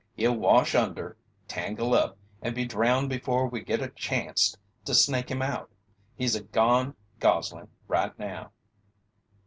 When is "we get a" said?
3.47-3.89